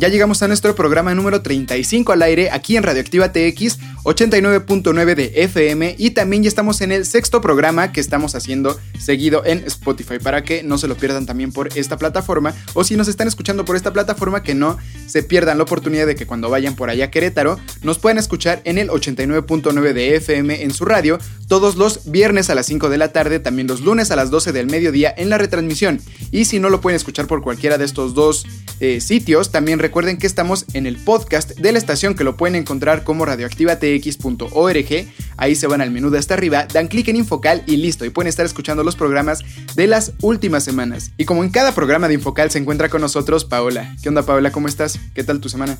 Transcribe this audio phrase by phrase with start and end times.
[0.00, 5.32] Ya llegamos a nuestro programa número 35 al aire aquí en Radioactiva TX 89.9 de
[5.44, 10.18] FM y también ya estamos en el sexto programa que estamos haciendo seguido en Spotify
[10.18, 13.66] para que no se lo pierdan también por esta plataforma o si nos están escuchando
[13.66, 17.04] por esta plataforma que no se pierdan la oportunidad de que cuando vayan por allá
[17.04, 22.10] a Querétaro nos puedan escuchar en el 89.9 de FM en su radio todos los
[22.10, 25.12] viernes a las 5 de la tarde, también los lunes a las 12 del mediodía
[25.16, 26.00] en la retransmisión.
[26.30, 28.46] Y si no lo pueden escuchar por cualquiera de estos dos
[28.78, 32.54] eh, sitios, también recuerden que estamos en el podcast de la estación que lo pueden
[32.54, 35.08] encontrar como radioactivatx.org.
[35.36, 38.04] Ahí se van al menú de hasta arriba, dan clic en Infocal y listo.
[38.04, 39.40] Y pueden estar escuchando los programas
[39.74, 41.10] de las últimas semanas.
[41.16, 43.96] Y como en cada programa de Infocal se encuentra con nosotros Paola.
[44.00, 44.52] ¿Qué onda Paola?
[44.52, 44.96] ¿Cómo estás?
[45.12, 45.76] ¿Qué tal tu semana?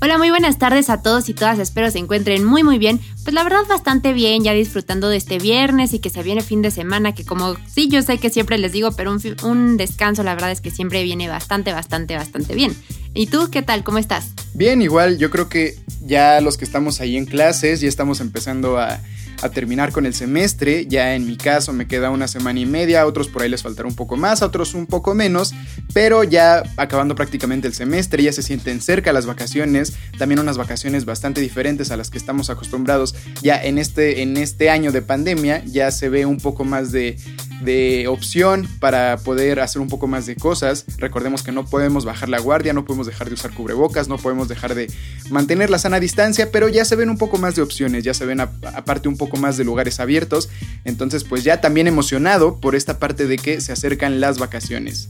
[0.00, 1.58] Hola, muy buenas tardes a todos y todas.
[1.58, 2.98] Espero se encuentren muy muy bien.
[3.24, 6.62] Pues la verdad bastante bien, ya disfrutando de este viernes y que se viene fin
[6.62, 10.22] de semana, que como sí, yo sé que siempre les digo, pero un, un descanso
[10.22, 12.74] la verdad es que siempre viene bastante, bastante, bastante bien.
[13.12, 13.84] ¿Y tú qué tal?
[13.84, 14.32] ¿Cómo estás?
[14.54, 18.78] Bien, igual, yo creo que ya los que estamos ahí en clases, ya estamos empezando
[18.78, 19.00] a,
[19.42, 20.86] a, terminar con el semestre.
[20.86, 23.62] Ya en mi caso me queda una semana y media, a otros por ahí les
[23.62, 25.54] faltará un poco más, a otros un poco menos,
[25.92, 31.04] pero ya acabando prácticamente el semestre, ya se sienten cerca las vacaciones, también unas vacaciones
[31.04, 35.64] bastante diferentes a las que estamos acostumbrados ya en este, en este año de pandemia,
[35.64, 37.16] ya se ve un poco más de
[37.60, 40.84] de opción para poder hacer un poco más de cosas.
[40.98, 44.48] Recordemos que no podemos bajar la guardia, no podemos dejar de usar cubrebocas, no podemos
[44.48, 44.90] dejar de
[45.30, 48.24] mantener la sana distancia, pero ya se ven un poco más de opciones, ya se
[48.26, 50.48] ven aparte un poco más de lugares abiertos.
[50.84, 55.08] Entonces pues ya también emocionado por esta parte de que se acercan las vacaciones.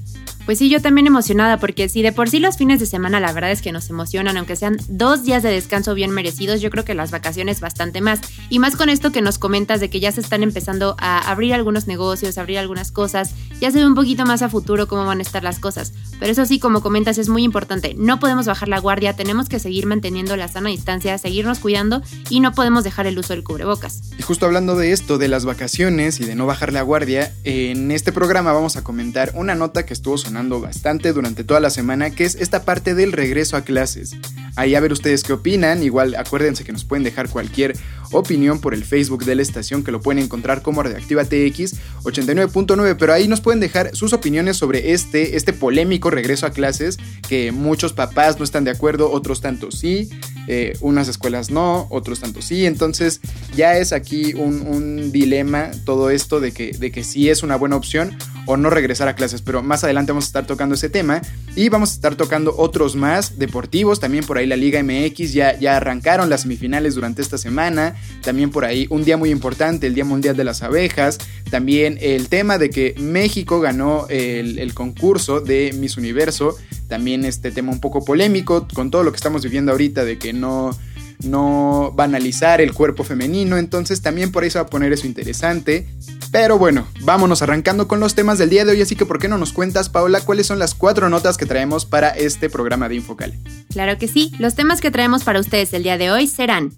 [0.50, 3.33] Pues sí, yo también emocionada, porque si de por sí los fines de semana la
[3.33, 6.84] verdad es que nos emocionan, aunque sean dos días de descanso bien merecidos, yo creo
[6.84, 8.19] que las vacaciones bastante más.
[8.49, 11.55] Y más con esto que nos comentas de que ya se están empezando a abrir
[11.55, 13.31] algunos negocios, abrir algunas cosas,
[13.61, 15.93] ya se ve un poquito más a futuro cómo van a estar las cosas.
[16.19, 17.94] Pero eso sí, como comentas, es muy importante.
[17.97, 22.41] No podemos bajar la guardia, tenemos que seguir manteniendo la sana distancia, seguirnos cuidando y
[22.41, 24.00] no podemos dejar el uso del cubrebocas.
[24.19, 27.93] Y justo hablando de esto, de las vacaciones y de no bajar la guardia, en
[27.93, 32.11] este programa vamos a comentar una nota que estuvo sonando bastante durante toda la semana,
[32.11, 34.17] que es esta parte del regreso a clases.
[34.56, 37.77] Ahí a ver ustedes qué opinan, igual acuérdense que nos pueden dejar cualquier
[38.12, 42.97] opinión por el Facebook de la estación que lo pueden encontrar como Radioactiva TX 89.9,
[42.99, 46.99] pero ahí nos pueden dejar sus opiniones sobre este, este polémico regreso a clases,
[47.29, 50.11] que muchos papás no están de acuerdo, otros tantos sí,
[50.49, 53.21] eh, unas escuelas no, otros tantos sí, entonces
[53.56, 57.77] ya es aquí un, dilema todo esto de que, de que sí es una buena
[57.77, 61.23] opción o no regresar a clases, pero más adelante vamos a estar tocando ese tema
[61.56, 65.59] y vamos a estar tocando otros más deportivos, también por ahí la Liga MX ya,
[65.59, 69.95] ya arrancaron las semifinales durante esta semana, también por ahí un día muy importante, el
[69.95, 71.19] Día Mundial de las Abejas,
[71.50, 76.56] también el tema de que México ganó el concurso de Miss Universo,
[76.90, 80.34] también este tema un poco polémico con todo lo que estamos viviendo ahorita de que
[80.34, 80.76] no
[81.22, 85.87] no banalizar el cuerpo femenino, entonces también por eso va a poner eso interesante.
[86.32, 89.28] Pero bueno, vámonos arrancando con los temas del día de hoy, así que ¿por qué
[89.28, 92.96] no nos cuentas, Paola, cuáles son las cuatro notas que traemos para este programa de
[92.96, 93.34] Infocal?
[93.70, 96.72] Claro que sí, los temas que traemos para ustedes el día de hoy serán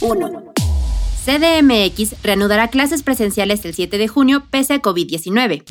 [0.00, 0.52] 1.
[1.24, 5.62] CDMX reanudará clases presenciales el 7 de junio pese a COVID-19.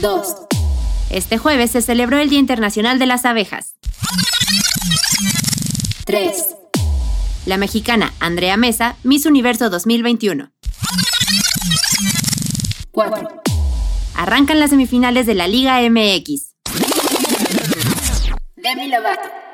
[0.00, 0.34] 2.
[1.10, 3.76] Este jueves se celebró el Día Internacional de las Abejas.
[6.04, 6.56] 3.
[7.46, 10.50] La mexicana Andrea Mesa, Miss Universo 2021.
[12.92, 13.28] 4.
[14.14, 16.54] Arrancan las semifinales de la Liga MX.
[18.56, 19.49] Demi Lovato.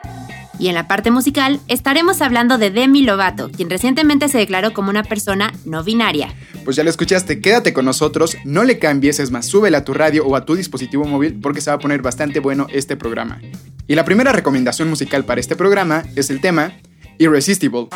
[0.59, 4.91] Y en la parte musical estaremos hablando de Demi Lovato, quien recientemente se declaró como
[4.91, 6.35] una persona no binaria.
[6.65, 9.95] Pues ya lo escuchaste, quédate con nosotros, no le cambies, es más, súbela a tu
[9.95, 13.41] radio o a tu dispositivo móvil porque se va a poner bastante bueno este programa.
[13.87, 16.73] Y la primera recomendación musical para este programa es el tema
[17.19, 17.89] Irresistible.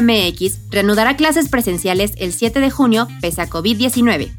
[0.00, 4.32] CDMX reanudará clases presenciales el 7 de junio pese a COVID-19.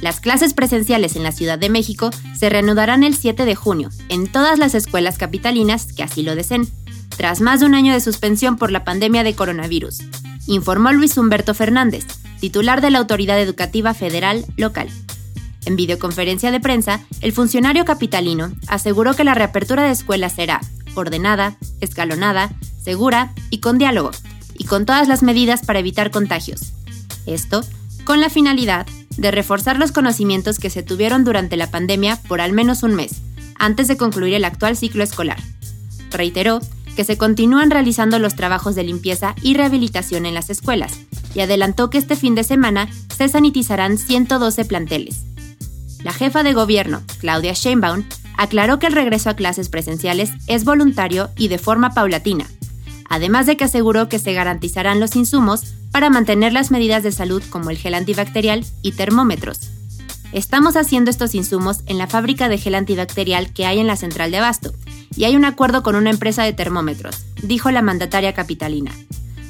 [0.00, 4.26] Las clases presenciales en la Ciudad de México se reanudarán el 7 de junio en
[4.30, 6.68] todas las escuelas capitalinas que así lo deseen,
[7.16, 10.00] tras más de un año de suspensión por la pandemia de coronavirus,
[10.46, 12.04] informó Luis Humberto Fernández,
[12.40, 14.88] titular de la Autoridad Educativa Federal Local.
[15.64, 20.60] En videoconferencia de prensa, el funcionario capitalino aseguró que la reapertura de escuelas será
[20.94, 24.10] ordenada, escalonada, segura y con diálogo,
[24.58, 26.72] y con todas las medidas para evitar contagios.
[27.26, 27.64] Esto
[28.04, 28.86] con la finalidad
[29.16, 33.22] de reforzar los conocimientos que se tuvieron durante la pandemia por al menos un mes,
[33.58, 35.42] antes de concluir el actual ciclo escolar.
[36.10, 36.60] Reiteró
[36.94, 40.92] que se continúan realizando los trabajos de limpieza y rehabilitación en las escuelas,
[41.34, 45.24] y adelantó que este fin de semana se sanitizarán 112 planteles.
[46.02, 48.04] La jefa de gobierno, Claudia Sheinbaum,
[48.38, 52.46] aclaró que el regreso a clases presenciales es voluntario y de forma paulatina,
[53.08, 57.42] además de que aseguró que se garantizarán los insumos para mantener las medidas de salud
[57.50, 59.60] como el gel antibacterial y termómetros.
[60.32, 64.30] Estamos haciendo estos insumos en la fábrica de gel antibacterial que hay en la central
[64.30, 64.72] de Abasto,
[65.16, 68.92] y hay un acuerdo con una empresa de termómetros, dijo la mandataria capitalina.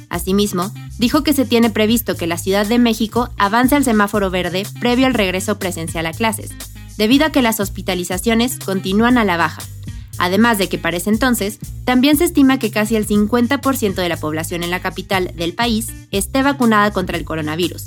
[0.09, 4.65] Asimismo, dijo que se tiene previsto que la Ciudad de México avance al semáforo verde
[4.79, 6.51] previo al regreso presencial a clases,
[6.97, 9.61] debido a que las hospitalizaciones continúan a la baja,
[10.17, 14.17] Además de que para ese entonces, también se estima que casi el 50% de la
[14.17, 17.85] población en la capital del país esté vacunada contra el coronavirus.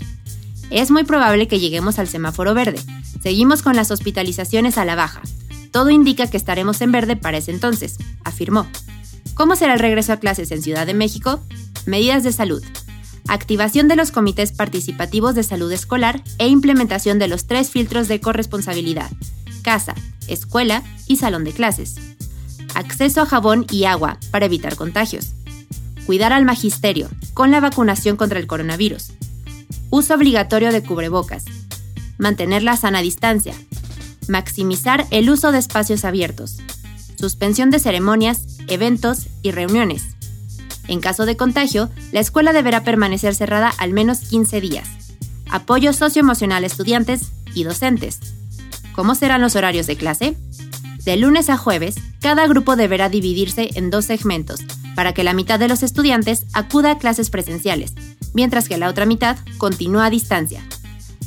[0.70, 2.80] Es muy probable que lleguemos al semáforo verde.
[3.22, 5.20] Seguimos con las hospitalizaciones a la baja.
[5.72, 8.66] Todo indica que estaremos en verde para ese entonces, afirmó.
[9.34, 11.40] ¿Cómo será el regreso a clases en Ciudad de México?
[11.86, 12.62] Medidas de salud.
[13.26, 18.20] Activación de los comités participativos de salud escolar e implementación de los tres filtros de
[18.20, 19.10] corresponsabilidad.
[19.62, 19.94] Casa,
[20.26, 22.09] escuela y salón de clases
[22.74, 25.32] acceso a jabón y agua para evitar contagios,
[26.06, 29.12] cuidar al magisterio con la vacunación contra el coronavirus,
[29.90, 31.44] uso obligatorio de cubrebocas,
[32.18, 33.54] mantener la sana distancia,
[34.28, 36.58] maximizar el uso de espacios abiertos,
[37.18, 40.16] suspensión de ceremonias, eventos y reuniones.
[40.88, 44.88] En caso de contagio, la escuela deberá permanecer cerrada al menos 15 días.
[45.50, 48.20] Apoyo socioemocional a estudiantes y docentes.
[48.94, 50.36] ¿Cómo serán los horarios de clase?
[51.10, 54.60] De lunes a jueves, cada grupo deberá dividirse en dos segmentos,
[54.94, 57.94] para que la mitad de los estudiantes acuda a clases presenciales,
[58.32, 60.64] mientras que la otra mitad continúa a distancia.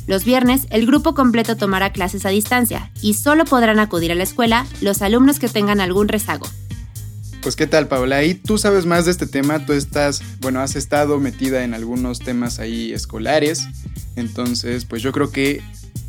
[0.06, 4.22] Los viernes, el grupo completo tomará clases a distancia y solo podrán acudir a la
[4.22, 6.46] escuela los alumnos que tengan algún rezago.
[7.42, 10.76] Pues qué tal, Paola, ahí tú sabes más de este tema, tú estás, bueno, has
[10.76, 13.68] estado metida en algunos temas ahí escolares,
[14.16, 15.60] entonces pues yo creo que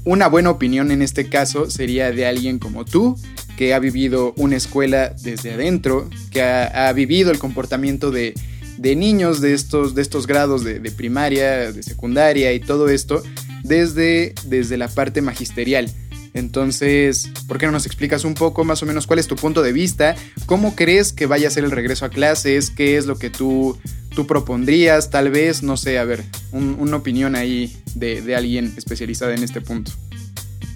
[0.06, 3.18] una buena opinión en este caso sería de alguien como tú,
[3.58, 8.34] que ha vivido una escuela desde adentro, que ha, vivido el comportamiento de,
[8.78, 13.24] niños de estos, de estos grados de, primaria, de secundaria y todo esto
[13.64, 15.90] desde, desde la parte magisterial.
[16.34, 19.62] Entonces, ¿por qué no nos explicas un poco más o menos cuál es tu punto
[19.62, 20.16] de vista?
[20.46, 22.72] ¿Cómo crees que vaya a ser el regreso a clases?
[22.72, 23.78] ¿Qué es lo que tú,
[24.14, 25.10] tú propondrías?
[25.10, 29.62] Tal vez, no sé, a ver, una opinión ahí de, de alguien especializada en este
[29.62, 29.94] punto.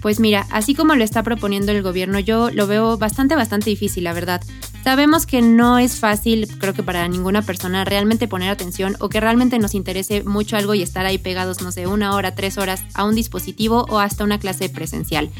[0.00, 4.04] Pues mira, así como lo está proponiendo el gobierno, yo lo veo bastante, bastante difícil,
[4.04, 4.42] la verdad.
[4.82, 9.20] Sabemos que no es fácil, creo que para ninguna persona, realmente poner atención o que
[9.20, 12.82] realmente nos interese mucho algo y estar ahí pegados, no sé, una hora, tres horas
[12.94, 15.30] a un dispositivo o hasta una clase presencial.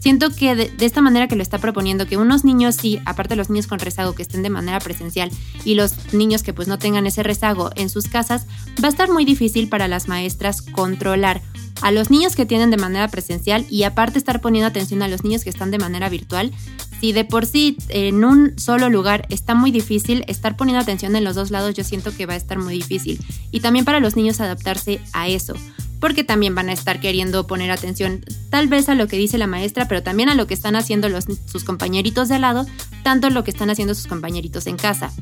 [0.00, 3.36] Siento que de, esta manera que lo está proponiendo, que unos niños sí, aparte de
[3.36, 5.30] los niños con rezago que estén de manera presencial
[5.64, 8.46] y los niños que pues no tengan ese rezago en sus casas,
[8.82, 11.42] va a estar muy difícil para las maestras controlar
[11.80, 15.24] a los niños que tienen de manera presencial y aparte estar poniendo atención a los
[15.24, 16.52] niños que están de manera virtual,
[17.00, 21.24] si de por sí en un solo lugar está muy difícil, estar poniendo atención en
[21.24, 23.20] los dos lados yo siento que va a estar muy difícil.
[23.50, 25.54] Y también para los niños adaptarse a eso,
[26.00, 29.46] porque también van a estar queriendo poner atención tal vez a lo que dice la
[29.46, 32.66] maestra, pero también a lo que están haciendo los, sus compañeritos de lado,
[33.02, 35.12] tanto lo que están haciendo sus compañeritos en casa.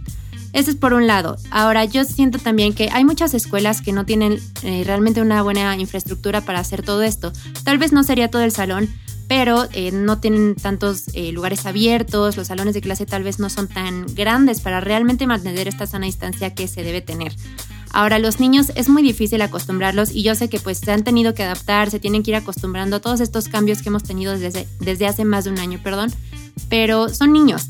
[0.56, 1.36] Eso es por un lado.
[1.50, 5.76] Ahora, yo siento también que hay muchas escuelas que no tienen eh, realmente una buena
[5.76, 7.30] infraestructura para hacer todo esto.
[7.62, 8.88] Tal vez no sería todo el salón,
[9.28, 13.50] pero eh, no tienen tantos eh, lugares abiertos, los salones de clase tal vez no
[13.50, 17.36] son tan grandes para realmente mantener esta sana distancia que se debe tener.
[17.90, 21.34] Ahora, los niños es muy difícil acostumbrarlos y yo sé que pues se han tenido
[21.34, 24.66] que adaptar, se tienen que ir acostumbrando a todos estos cambios que hemos tenido desde,
[24.80, 26.10] desde hace más de un año, perdón,
[26.70, 27.68] pero son niños,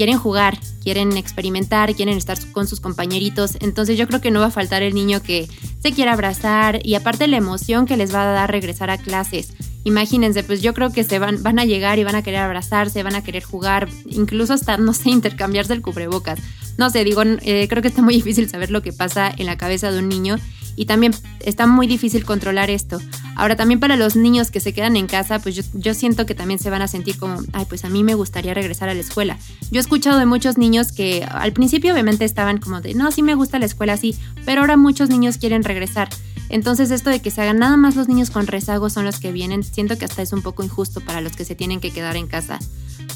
[0.00, 4.46] quieren jugar, quieren experimentar, quieren estar con sus compañeritos, entonces yo creo que no va
[4.46, 5.46] a faltar el niño que
[5.78, 9.52] se quiera abrazar y aparte la emoción que les va a dar regresar a clases.
[9.84, 13.02] Imagínense, pues yo creo que se van, van a llegar y van a querer abrazarse,
[13.02, 16.38] van a querer jugar, incluso hasta, no sé, intercambiarse el cubrebocas.
[16.78, 19.58] No sé, digo, eh, creo que está muy difícil saber lo que pasa en la
[19.58, 20.38] cabeza de un niño
[20.80, 23.02] y también está muy difícil controlar esto.
[23.36, 26.34] Ahora también para los niños que se quedan en casa, pues yo, yo, siento que
[26.34, 29.00] también se van a sentir como, ay, pues a mí me gustaría regresar a la
[29.00, 29.36] escuela.
[29.70, 33.22] Yo he escuchado de muchos niños que al principio obviamente estaban como de, no, sí
[33.22, 36.08] me gusta la escuela, sí, pero ahora muchos niños quieren regresar.
[36.50, 39.32] Entonces esto de que se hagan nada más los niños con rezago son los que
[39.32, 42.16] vienen, siento que hasta es un poco injusto para los que se tienen que quedar
[42.16, 42.58] en casa.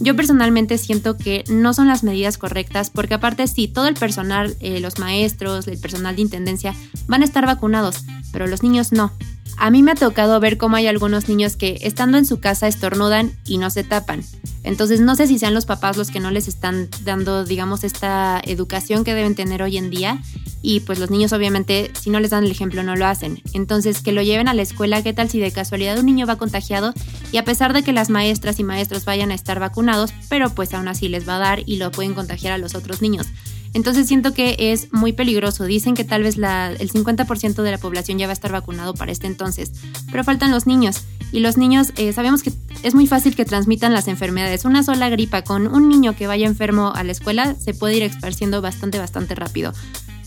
[0.01, 4.57] Yo personalmente siento que no son las medidas correctas porque aparte sí, todo el personal,
[4.61, 6.75] eh, los maestros, el personal de intendencia
[7.07, 9.13] van a estar vacunados, pero los niños no.
[9.57, 12.69] A mí me ha tocado ver cómo hay algunos niños que estando en su casa
[12.69, 14.23] estornudan y no se tapan.
[14.63, 18.41] Entonces no sé si sean los papás los que no les están dando, digamos, esta
[18.45, 20.23] educación que deben tener hoy en día.
[20.63, 23.43] Y pues los niños obviamente, si no les dan el ejemplo, no lo hacen.
[23.53, 26.37] Entonces que lo lleven a la escuela, ¿qué tal si de casualidad un niño va
[26.37, 26.95] contagiado?
[27.31, 30.73] Y a pesar de que las maestras y maestros vayan a estar vacunados, pero pues
[30.73, 33.27] aún así les va a dar y lo pueden contagiar a los otros niños.
[33.75, 35.65] Entonces siento que es muy peligroso.
[35.65, 39.13] Dicen que tal vez el 50% de la población ya va a estar vacunado para
[39.13, 39.73] este entonces,
[40.11, 41.03] pero faltan los niños.
[41.33, 42.53] Y los niños eh, sabemos que
[42.85, 44.65] es muy fácil que transmitan las enfermedades.
[44.65, 48.05] Una sola gripa con un niño que vaya enfermo a la escuela se puede ir
[48.05, 49.73] esparciendo bastante, bastante rápido.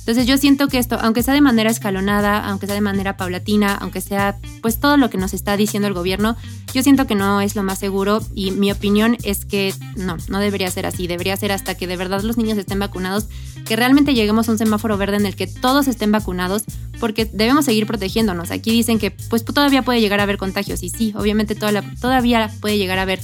[0.08, 3.76] Entonces yo siento que esto, aunque sea de manera escalonada, aunque sea de manera paulatina,
[3.76, 6.38] aunque sea pues todo lo que nos está diciendo el gobierno,
[6.74, 10.40] yo siento que no es lo más seguro y mi opinión es que no, no
[10.40, 13.28] debería ser así, debería ser hasta que de verdad los niños estén vacunados,
[13.66, 16.64] que realmente lleguemos a un semáforo verde en el que todos estén vacunados,
[17.02, 18.52] porque debemos seguir protegiéndonos.
[18.52, 22.78] Aquí dicen que pues todavía puede llegar a haber contagios y sí, obviamente todavía puede
[22.78, 23.20] llegar a haber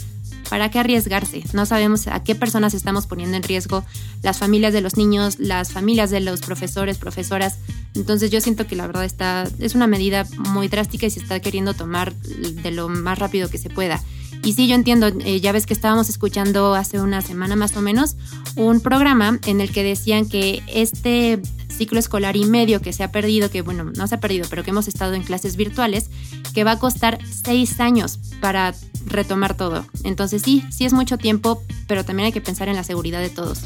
[0.49, 1.43] ¿Para qué arriesgarse?
[1.53, 3.83] No sabemos a qué personas estamos poniendo en riesgo,
[4.21, 7.57] las familias de los niños, las familias de los profesores, profesoras.
[7.95, 11.39] Entonces yo siento que la verdad está, es una medida muy drástica y se está
[11.39, 14.01] queriendo tomar de lo más rápido que se pueda.
[14.43, 17.81] Y sí, yo entiendo, eh, ya ves que estábamos escuchando hace una semana más o
[17.81, 18.17] menos
[18.55, 23.11] un programa en el que decían que este ciclo escolar y medio que se ha
[23.11, 26.09] perdido, que bueno, no se ha perdido, pero que hemos estado en clases virtuales,
[26.53, 29.85] que va a costar seis años para retomar todo.
[30.03, 33.29] Entonces sí, sí es mucho tiempo, pero también hay que pensar en la seguridad de
[33.29, 33.59] todos.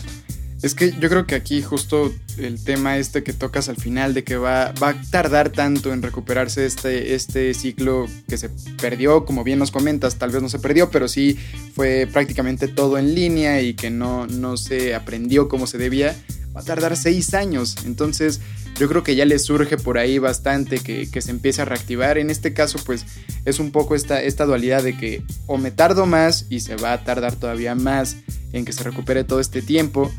[0.63, 4.23] Es que yo creo que aquí justo el tema este que tocas al final de
[4.23, 8.49] que va, va a tardar tanto en recuperarse este, este ciclo que se
[8.81, 11.37] perdió, como bien nos comentas, tal vez no se perdió, pero sí
[11.75, 16.15] fue prácticamente todo en línea y que no, no se aprendió como se debía,
[16.55, 17.75] va a tardar seis años.
[17.85, 18.41] Entonces
[18.79, 22.17] yo creo que ya le surge por ahí bastante que, se empiece a reactivar.
[22.17, 23.05] En este caso, pues
[23.45, 26.93] es un poco esta, esta dualidad de que o me tardo más y se va
[26.93, 28.17] a tardar todavía más
[28.53, 30.11] en que se recupere todo este tiempo,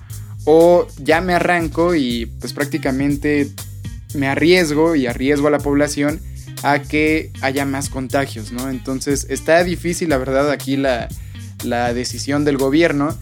[0.50, 3.50] o ya me arranco y pues prácticamente
[4.14, 6.20] me arriesgo y arriesgo a la población
[6.62, 8.70] a que haya más contagios, ¿no?
[8.70, 11.08] Entonces está difícil, la verdad, aquí la,
[11.64, 13.14] la decisión del gobierno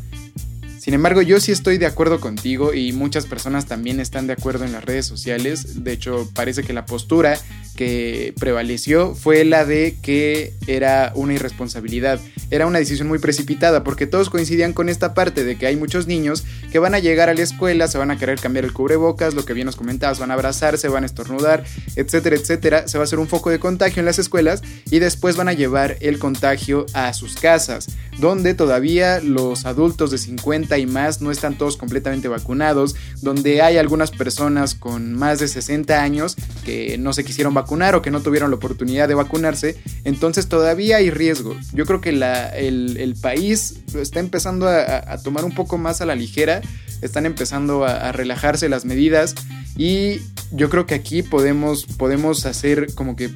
[0.87, 4.65] sin embargo, yo sí estoy de acuerdo contigo y muchas personas también están de acuerdo
[4.65, 5.83] en las redes sociales.
[5.83, 7.41] De hecho, parece que la postura
[7.75, 12.21] que prevaleció fue la de que era una irresponsabilidad,
[12.53, 16.07] era una decisión muy precipitada, porque todos coincidían con esta parte de que hay muchos
[16.07, 19.35] niños que van a llegar a la escuela, se van a querer cambiar el cubrebocas,
[19.35, 21.65] lo que bien nos comentabas, van a abrazarse, van a estornudar,
[21.97, 25.37] etcétera, etcétera, se va a hacer un foco de contagio en las escuelas y después
[25.37, 27.89] van a llevar el contagio a sus casas,
[28.19, 33.79] donde todavía los adultos de 50 y más no están todos completamente vacunados, donde hay
[33.79, 38.21] algunas personas con más de 60 años que no se quisieron vacunar o que no
[38.21, 41.57] tuvieron la oportunidad de vacunarse, entonces todavía hay riesgo.
[41.73, 46.61] Yo creo que el, país está empezando a, tomar un poco más a la ligera,
[47.03, 49.35] están empezando a, relajarse las medidas
[49.77, 50.21] y
[50.53, 53.31] yo creo que aquí podemos, podemos hacer como que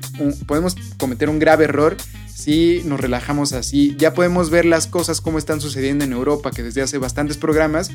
[0.46, 1.96] podemos cometer un grave error
[2.40, 3.94] si nos relajamos así.
[3.98, 7.90] Ya podemos ver las cosas como están sucediendo en Europa, que desde hace bastantes programas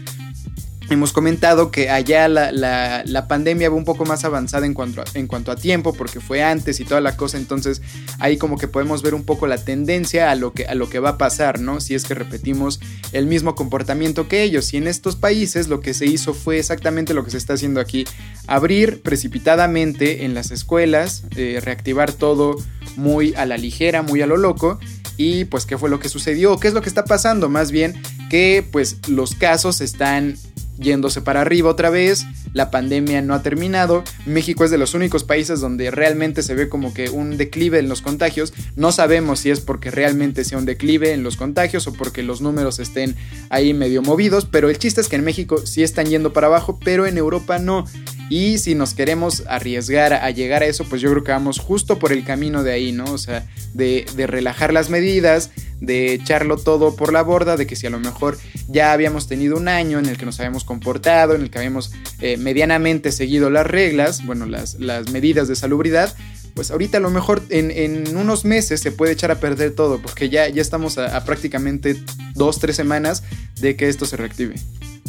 [0.88, 5.26] Hemos comentado que allá la, pandemia va un poco más avanzada en cuanto, a, en
[5.26, 7.82] cuanto a tiempo, porque fue antes y toda la cosa, entonces
[8.20, 11.00] ahí como que podemos ver un poco la tendencia a lo que, a lo que
[11.00, 11.82] va a pasar, ¿no?
[11.82, 12.80] Si es que repetimos
[13.14, 14.72] el mismo comportamiento que ellos.
[14.74, 17.80] Y en estos países lo que se hizo fue exactamente lo que se está haciendo
[17.80, 18.06] aquí,
[18.46, 22.58] abrir precipitadamente en las escuelas, eh, reactivar todo
[22.96, 24.80] muy a la ligera, muy a lo loco.
[25.18, 27.96] Y pues qué fue lo que sucedió, qué es lo que está pasando, más bien
[28.30, 30.36] que pues los casos están
[30.78, 35.24] yéndose para arriba otra vez, la pandemia no ha terminado, México es de los únicos
[35.24, 39.52] países donde realmente se ve como que un declive en los contagios, no sabemos si
[39.52, 43.16] es porque realmente sea un declive en los contagios o porque los números estén
[43.50, 46.80] ahí medio movidos, pero el chiste es que en México sí están yendo para abajo,
[46.84, 47.86] pero en Europa no.
[48.30, 52.00] Y si nos queremos arriesgar a llegar a eso, pues yo creo que vamos justo
[52.00, 53.06] por el camino de ahí, ¿no?
[53.06, 57.86] O sea, de, relajar las medidas, de echarlo todo por la borda, de que si
[57.86, 61.44] a lo mejor ya habíamos tenido un año en el que nos habíamos comportado, en
[61.44, 66.16] el que habíamos eh, medianamente seguido las reglas, bueno, las, las medidas de salubridad,
[66.56, 70.30] pues ahorita a lo mejor en, unos meses se puede echar a perder todo, porque
[70.30, 71.98] ya, ya estamos a, a prácticamente
[72.34, 73.24] dos, tres semanas
[73.60, 74.56] de que esto se reactive.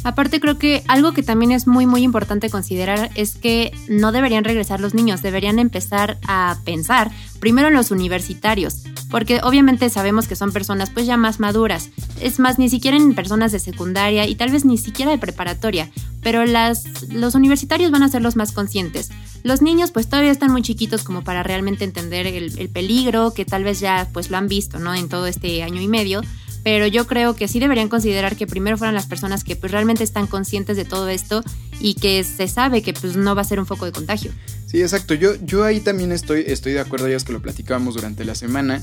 [0.06, 4.44] Aparte creo que algo que también es muy muy importante considerar es que no deberían
[4.44, 7.10] regresar los niños, deberían empezar a pensar
[7.40, 12.38] primero en los universitarios, porque obviamente sabemos que son personas pues ya más maduras, es
[12.38, 15.90] más ni siquiera en personas de secundaria y tal vez ni siquiera de preparatoria,
[16.22, 19.10] pero las, los universitarios van a ser los más conscientes.
[19.42, 23.44] Los niños pues todavía están muy chiquitos como para realmente entender el, el peligro, que
[23.44, 24.94] tal vez ya pues lo han visto, ¿no?
[24.94, 26.22] En todo este año y medio
[26.66, 30.02] pero yo creo que sí deberían considerar que primero fueran las personas que pues realmente
[30.02, 31.44] están conscientes de todo esto
[31.78, 34.32] y que se sabe que pues no va a ser un foco de contagio.
[34.66, 35.14] Sí, exacto.
[35.14, 38.34] Yo, yo ahí también estoy, estoy de acuerdo, ya es que lo platicábamos durante la
[38.34, 38.82] semana.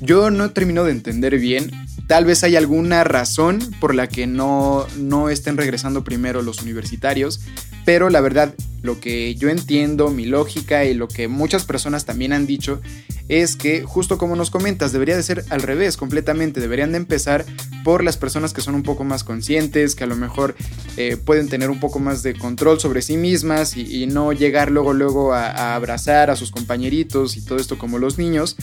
[0.00, 1.70] Yo no termino de entender bien.
[2.06, 7.40] Tal vez hay alguna razón por la que no, no estén regresando primero los universitarios.
[7.84, 12.32] Pero la verdad, lo que yo entiendo, mi lógica y lo que muchas personas también
[12.32, 12.80] han dicho
[13.28, 16.60] es que justo como nos comentas, debería de ser al revés completamente.
[16.60, 17.44] Deberían de empezar
[17.84, 20.54] por las personas que son un poco más conscientes, que a lo mejor
[20.96, 24.94] eh, pueden tener un poco más de control sobre sí mismas y, no llegar luego
[24.94, 28.56] luego a abrazar a sus compañeritos y todo esto como los niños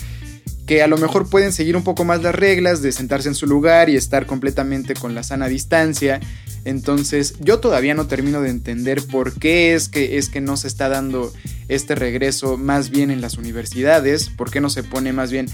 [0.66, 3.46] que a lo mejor pueden seguir un poco más las reglas de sentarse en su
[3.46, 6.20] lugar y estar completamente con la sana distancia.
[6.64, 10.68] Entonces, yo todavía no termino de entender por qué es que es que no se
[10.68, 11.32] está dando
[11.68, 15.48] este regreso más bien en las universidades, por qué no se pone más bien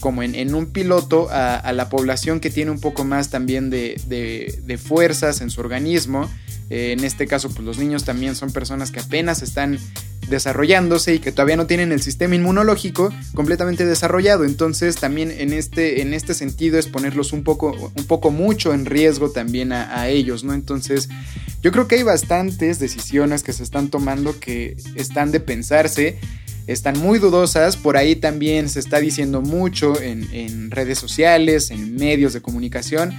[0.00, 4.78] como en, un piloto a, la población que tiene un poco más también de, de
[4.78, 6.28] fuerzas en su organismo.
[6.70, 9.78] Eh, en este caso, pues los niños también son personas que apenas están
[10.28, 14.44] desarrollándose y que todavía no tienen el sistema inmunológico completamente desarrollado.
[14.44, 18.86] Entonces también en este, en este sentido es ponerlos un poco, un poco mucho en
[18.86, 20.54] riesgo también a, ellos, ¿no?
[20.54, 21.08] Entonces
[21.62, 26.18] yo creo que hay bastantes decisiones que se están tomando que están de pensarse
[26.66, 27.76] están muy dudosas.
[27.76, 33.14] Por ahí también se está diciendo mucho en, en, redes sociales, en medios de comunicación,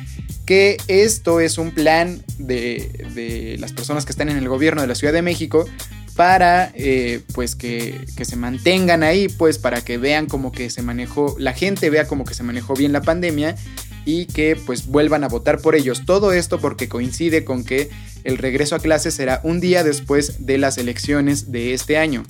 [0.46, 4.88] que esto es un plan de, de, las personas que están en el gobierno de
[4.88, 5.66] la Ciudad de México
[6.18, 11.36] para eh, pues que, se mantengan ahí, pues para que vean como que se manejó,
[11.38, 13.56] la gente vea como que se manejó bien la pandemia
[14.04, 16.06] y que pues vuelvan a votar por ellos.
[16.06, 17.90] Todo esto porque coincide con que
[18.24, 22.24] el regreso a clases será un día después de las elecciones de este año.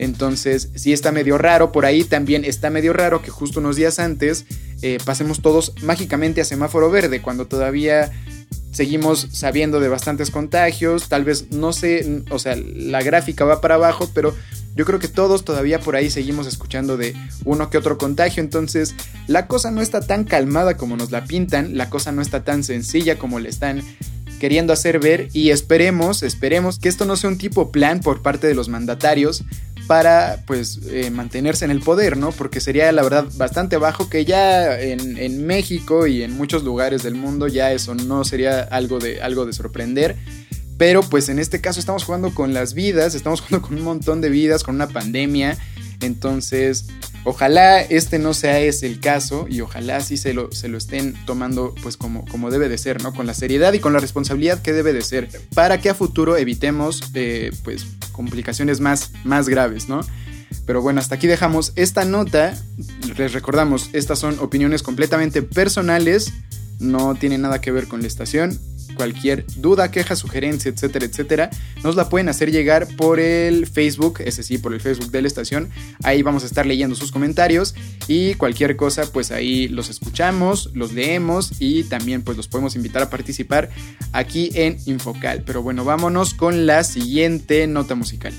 [0.00, 3.98] Entonces, sí está medio raro, por ahí también está medio raro que justo unos días
[3.98, 4.46] antes
[4.80, 8.10] eh, pasemos todos mágicamente a semáforo verde, cuando todavía
[8.72, 13.74] seguimos sabiendo de bastantes contagios, tal vez no sé, o sea, la gráfica va para
[13.74, 14.34] abajo, pero
[14.74, 18.94] yo creo que todos todavía por ahí seguimos escuchando de uno que otro contagio, entonces
[19.26, 22.64] la cosa no está tan calmada como nos la pintan, la cosa no está tan
[22.64, 23.82] sencilla como le están
[24.40, 28.48] queriendo hacer ver y esperemos, esperemos que esto no sea un tipo plan por parte
[28.48, 29.44] de los mandatarios,
[29.90, 32.30] para pues eh, mantenerse en el poder, ¿no?
[32.30, 37.16] Porque sería la verdad bastante bajo que ya en, México y en muchos lugares del
[37.16, 40.16] mundo ya eso no sería algo de, algo de sorprender.
[40.78, 44.20] Pero pues en este caso estamos jugando con las vidas, estamos jugando con un montón
[44.20, 45.58] de vidas, con una pandemia.
[46.00, 46.86] Entonces,
[47.24, 51.14] ojalá este no sea ese el caso y ojalá sí se lo, se lo estén
[51.26, 53.12] tomando pues como, como debe de ser, ¿no?
[53.12, 56.36] Con la seriedad y con la responsabilidad que debe de ser para que a futuro
[56.36, 60.00] evitemos eh, pues complicaciones más, más graves, ¿no?
[60.66, 62.56] Pero bueno, hasta aquí dejamos esta nota.
[63.16, 66.32] Les recordamos, estas son opiniones completamente personales,
[66.78, 68.58] no tienen nada que ver con la estación.
[69.00, 71.50] Cualquier duda, queja, sugerencia, etcétera, etcétera,
[71.82, 75.26] nos la pueden hacer llegar por el Facebook, ese sí, por el Facebook de la
[75.26, 75.70] estación.
[76.02, 77.74] Ahí vamos a estar leyendo sus comentarios
[78.08, 83.00] y cualquier cosa, pues ahí los escuchamos, los leemos y también pues los podemos invitar
[83.00, 83.70] a participar
[84.12, 85.44] aquí en Infocal.
[85.46, 88.34] Pero bueno, vámonos con la siguiente nota musical.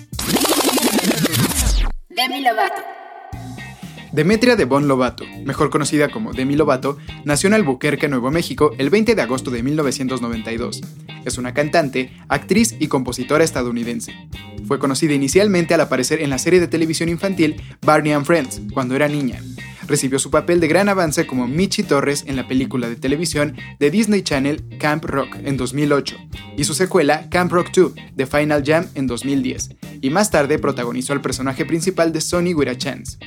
[2.07, 3.00] Demi Lovato.
[4.11, 8.89] Demetria de Bon Lovato, mejor conocida como Demi Lovato, nació en Albuquerque, Nuevo México, el
[8.89, 10.81] 20 de agosto de 1992.
[11.23, 14.13] Es una cantante, actriz y compositora estadounidense.
[14.67, 18.97] Fue conocida inicialmente al aparecer en la serie de televisión infantil Barney and Friends, cuando
[18.97, 19.41] era niña.
[19.91, 23.91] Recibió su papel de gran avance como Michi Torres en la película de televisión de
[23.91, 26.15] Disney Channel Camp Rock en 2008
[26.55, 31.11] y su secuela Camp Rock 2 The Final Jam en 2010, y más tarde protagonizó
[31.11, 33.17] al personaje principal de Sony With a Chance.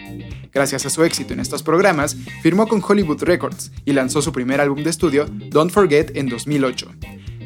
[0.55, 4.63] Gracias a su éxito en estos programas, firmó con Hollywood Records y lanzó su primer
[4.63, 6.89] álbum de estudio, Don't Forget, en 2008.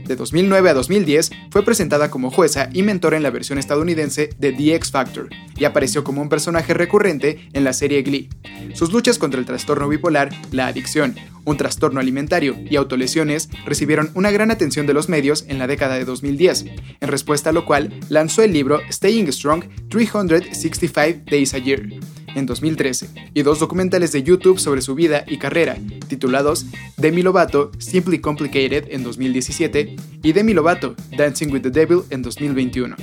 [0.09, 4.53] De 2009 a 2010 fue presentada como jueza y mentora en la versión estadounidense de
[4.53, 8.31] The X Factor y apareció como un personaje recurrente en la serie Glee.
[8.73, 14.31] Sus luchas contra el trastorno bipolar, la adicción, un trastorno alimentario y autolesiones recibieron una
[14.31, 16.65] gran atención de los medios en la década de 2010,
[17.01, 21.83] en respuesta a lo cual lanzó el libro Staying Strong 365 Days a Year
[22.39, 25.77] en 2013 y dos documentales de YouTube sobre su vida y carrera,
[26.09, 32.23] titulados Demi Lovato Simply Complicated en 2017 y Demi Lovato Dancing with the Devil en
[32.23, 32.97] 2021.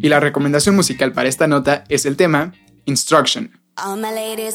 [0.00, 2.54] Y la recomendación musical para esta nota es el tema
[2.86, 3.50] Instruction.
[3.76, 4.54] All my ladies.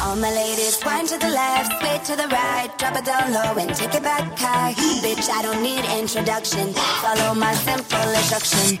[0.00, 4.38] All to the left, to the right, drop it down low and take it back
[4.38, 4.72] high.
[5.02, 6.72] Bitch, I don't need introduction.
[6.72, 8.78] Follow my simple instruction.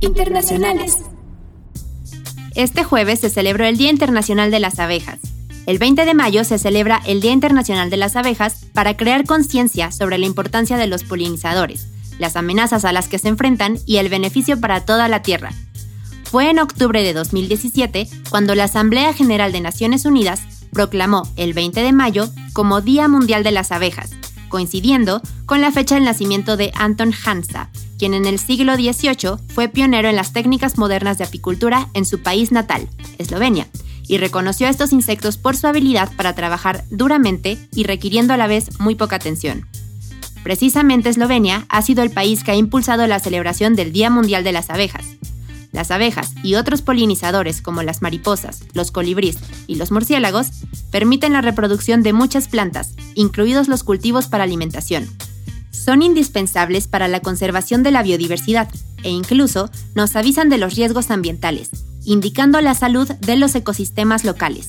[0.00, 0.96] Internacionales.
[2.54, 5.18] Este jueves se celebró el Día Internacional de las Abejas.
[5.66, 9.92] El 20 de mayo se celebra el Día Internacional de las Abejas para crear conciencia
[9.92, 14.08] sobre la importancia de los polinizadores, las amenazas a las que se enfrentan y el
[14.08, 15.52] beneficio para toda la Tierra.
[16.24, 20.40] Fue en octubre de 2017 cuando la Asamblea General de Naciones Unidas
[20.72, 24.10] proclamó el 20 de mayo como Día Mundial de las Abejas,
[24.48, 27.69] coincidiendo con la fecha del nacimiento de Anton Hansa,
[28.00, 32.22] quien en el siglo XVIII fue pionero en las técnicas modernas de apicultura en su
[32.22, 33.66] país natal, Eslovenia,
[34.08, 38.46] y reconoció a estos insectos por su habilidad para trabajar duramente y requiriendo a la
[38.46, 39.68] vez muy poca atención.
[40.42, 44.52] Precisamente Eslovenia ha sido el país que ha impulsado la celebración del Día Mundial de
[44.52, 45.04] las Abejas.
[45.70, 49.36] Las abejas y otros polinizadores como las mariposas, los colibríes
[49.66, 50.52] y los murciélagos
[50.90, 55.06] permiten la reproducción de muchas plantas, incluidos los cultivos para alimentación.
[55.70, 58.68] Son indispensables para la conservación de la biodiversidad
[59.02, 61.70] e incluso nos avisan de los riesgos ambientales,
[62.04, 64.68] indicando la salud de los ecosistemas locales.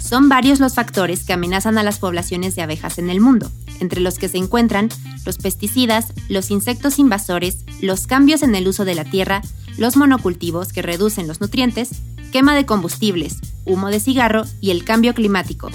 [0.00, 3.50] Son varios los factores que amenazan a las poblaciones de abejas en el mundo,
[3.80, 4.88] entre los que se encuentran
[5.24, 9.42] los pesticidas, los insectos invasores, los cambios en el uso de la tierra,
[9.78, 11.90] los monocultivos que reducen los nutrientes,
[12.32, 15.70] quema de combustibles, humo de cigarro y el cambio climático.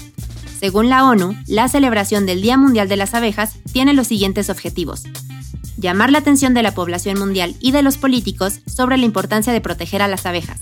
[0.66, 5.04] Según la ONU, la celebración del Día Mundial de las Abejas tiene los siguientes objetivos.
[5.78, 9.62] Llamar la atención de la población mundial y de los políticos sobre la importancia de
[9.62, 10.60] proteger a las abejas,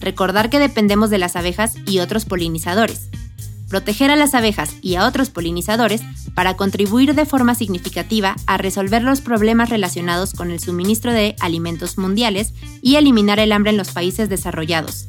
[0.00, 3.10] recordar que dependemos de las abejas y otros polinizadores,
[3.68, 6.00] proteger a las abejas y a otros polinizadores
[6.34, 11.98] para contribuir de forma significativa a resolver los problemas relacionados con el suministro de alimentos
[11.98, 15.08] mundiales y eliminar el hambre en los países desarrollados,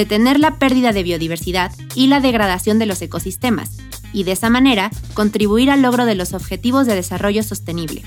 [0.00, 3.76] detener la pérdida de biodiversidad y la degradación de los ecosistemas,
[4.14, 8.02] y de esa manera contribuir al logro de los Objetivos de Desarrollo Sostenible.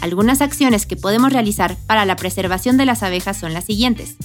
[0.00, 4.16] Algunas acciones que podemos realizar para la preservación de las abejas son las siguientes.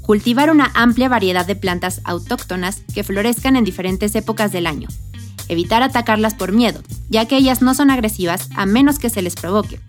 [0.00, 4.88] Cultivar una amplia variedad de plantas autóctonas que florezcan en diferentes épocas del año.
[5.48, 6.80] Evitar atacarlas por miedo,
[7.10, 9.80] ya que ellas no son agresivas a menos que se les provoque.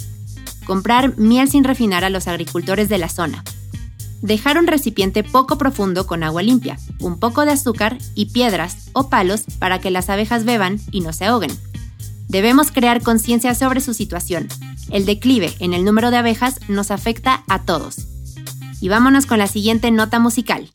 [0.66, 3.46] Comprar miel sin refinar a los agricultores de la zona.
[4.22, 9.10] Dejar un recipiente poco profundo con agua limpia, un poco de azúcar y piedras o
[9.10, 11.52] palos para que las abejas beban y no se ahoguen.
[12.28, 14.50] Debemos crear conciencia sobre su situación.
[14.92, 18.08] El declive en el número de abejas nos afecta a todos.
[18.82, 20.70] Y vámonos con la siguiente nota musical.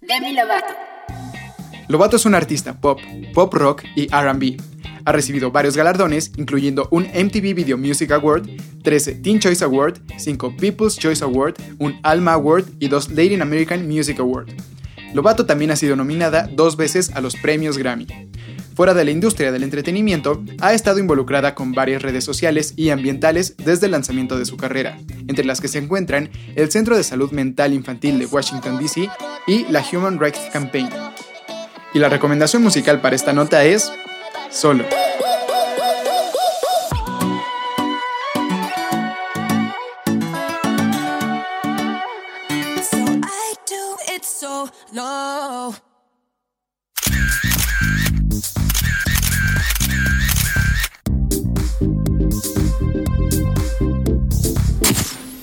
[0.00, 0.74] Demi Lovato.
[1.88, 3.00] Lovato es un artista pop,
[3.32, 4.60] pop rock y RB.
[5.08, 8.46] Ha recibido varios galardones, incluyendo un MTV Video Music Award,
[8.82, 13.88] 13 Teen Choice Award, 5 People's Choice Award, un Alma Award y 2 Latin American
[13.88, 14.50] Music Award.
[15.14, 18.06] Lovato también ha sido nominada dos veces a los premios Grammy.
[18.74, 23.56] fuera de la industria del entretenimiento, ha estado involucrada con varias redes sociales y ambientales
[23.56, 27.32] desde el lanzamiento de su carrera, entre las que se encuentran el Centro de Salud
[27.32, 29.08] Mental Infantil de Washington, D.C.
[29.46, 30.90] y la Human Rights Campaign.
[31.94, 33.90] Y la recomendación musical para esta nota es
[34.50, 34.84] Solo.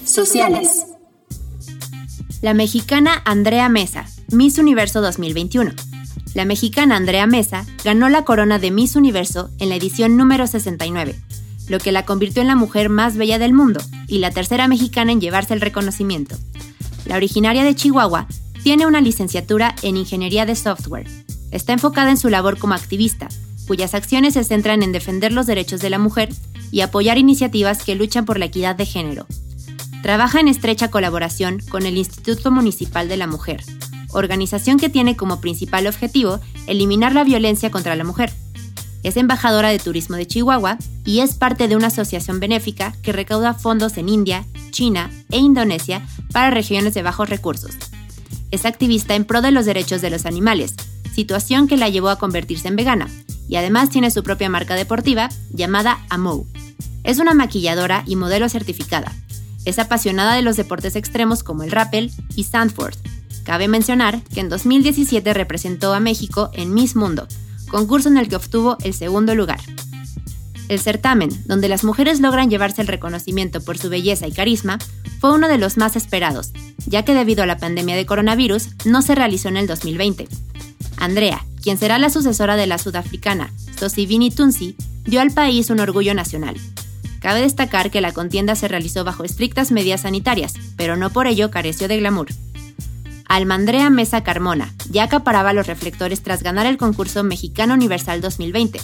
[0.06, 0.86] Sociales.
[2.41, 5.95] La mexicana Andrea Mesa, Miss Universo 2021.
[6.36, 11.15] La mexicana Andrea Mesa ganó la corona de Miss Universo en la edición número 69,
[11.69, 15.13] lo que la convirtió en la mujer más bella del mundo y la tercera mexicana
[15.13, 16.36] en llevarse el reconocimiento.
[17.06, 18.28] La originaria de Chihuahua
[18.63, 21.08] tiene una licenciatura en Ingeniería de Software.
[21.52, 23.30] Está enfocada en su labor como activista,
[23.65, 26.34] cuyas acciones se centran en defender los derechos de la mujer
[26.69, 29.26] y apoyar iniciativas que luchan por la equidad de género.
[30.04, 33.63] Trabaja en estrecha colaboración con el Instituto Municipal de la Mujer,
[34.15, 38.34] organización que tiene como principal objetivo eliminar la violencia contra la mujer.
[39.04, 43.54] Es embajadora de turismo de Chihuahua y es parte de una asociación benéfica que recauda
[43.54, 46.01] fondos en India, China e Indonesia
[46.32, 47.75] para regiones de bajos recursos.
[48.49, 50.73] Es activista en pro de los derechos de los animales,
[51.13, 53.08] situación que la llevó a convertirse en vegana,
[53.47, 56.47] y además tiene su propia marca deportiva llamada Amou.
[57.04, 59.13] Es una maquilladora y modelo certificada,
[59.65, 62.95] es apasionada de los deportes extremos como el rappel y sandford.
[63.46, 67.28] Cabe mencionar que en 2017 representó a México en Miss Mundo,
[67.70, 69.62] concurso en el que obtuvo el segundo lugar.
[70.68, 74.80] El certamen, donde las mujeres logran llevarse el reconocimiento por su belleza y carisma,
[75.20, 76.52] fue uno de los más esperados,
[76.88, 80.28] ya que debido a la pandemia de coronavirus no se realizó en el 2020.
[80.98, 86.16] Andrea, quien será la sucesora de la sudafricana Sosivini Tunsi, dio al país un orgullo
[86.16, 86.58] nacional,
[87.26, 91.50] Cabe destacar que la contienda se realizó bajo estrictas medidas sanitarias, pero no por ello
[91.50, 92.28] careció de glamour.
[93.28, 98.80] Almandrea Mesa Carmona ya acaparaba los reflectores tras ganar el concurso Mexicano Universal 2020,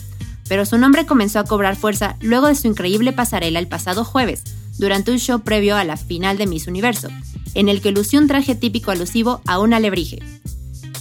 [0.47, 4.43] pero su nombre comenzó a cobrar fuerza luego de su increíble pasarela el pasado jueves,
[4.77, 7.09] durante un show previo a la final de Miss Universo,
[7.53, 10.19] en el que lució un traje típico alusivo a un alebrije.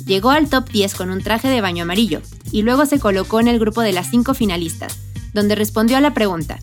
[0.04, 2.20] Llegó al top 10 con un traje de baño amarillo
[2.52, 4.98] y luego se colocó en el grupo de las cinco finalistas,
[5.32, 6.58] donde respondió a la pregunta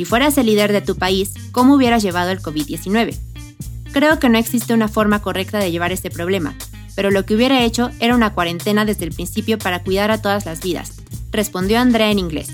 [0.00, 3.18] si fueras el líder de tu país, ¿cómo hubieras llevado el COVID-19?
[3.92, 6.54] Creo que no existe una forma correcta de llevar este problema,
[6.94, 10.46] pero lo que hubiera hecho era una cuarentena desde el principio para cuidar a todas
[10.46, 12.48] las vidas, respondió Andrea en inglés.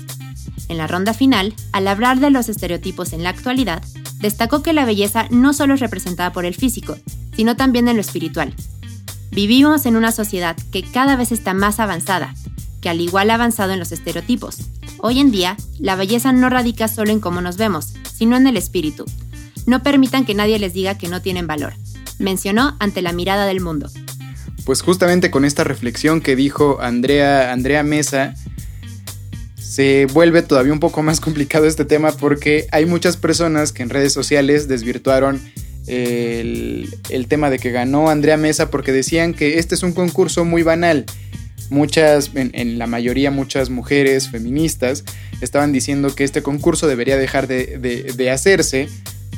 [0.67, 3.83] En la ronda final, al hablar de los estereotipos en la actualidad,
[4.19, 6.97] destacó que la belleza no solo es representada por el físico,
[7.35, 8.53] sino también en lo espiritual.
[9.31, 12.33] Vivimos en una sociedad que cada vez está más avanzada,
[12.81, 14.57] que al igual ha avanzado en los estereotipos,
[14.99, 18.57] Hoy en día, la belleza no radica solo en cómo nos vemos, sino en el
[18.57, 19.05] espíritu.
[19.67, 21.73] No permitan que nadie les diga que no tienen valor,
[22.17, 23.91] mencionó ante la mirada del mundo.
[24.65, 28.33] Pues justamente con esta reflexión que dijo Andrea, Andrea Mesa,
[29.55, 33.89] se vuelve todavía un poco más complicado este tema porque hay muchas personas que en
[33.89, 35.39] redes sociales desvirtuaron
[35.85, 40.43] el, el, tema de que ganó Andrea Mesa porque decían que este es un concurso
[40.43, 41.05] muy banal
[41.69, 45.03] muchas, en, la mayoría muchas mujeres feministas
[45.41, 48.89] estaban diciendo que este concurso debería dejar de, hacerse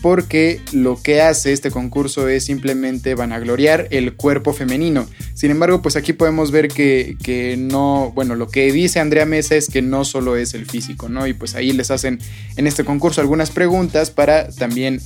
[0.01, 5.07] porque lo que hace este concurso es simplemente vanagloriar el cuerpo femenino.
[5.33, 9.55] Sin embargo, pues aquí podemos ver que, que, no, bueno, lo que dice Andrea Mesa
[9.55, 11.27] es que no solo es el físico, ¿no?
[11.27, 12.19] Y pues ahí les hacen
[12.55, 15.01] en este concurso algunas preguntas para también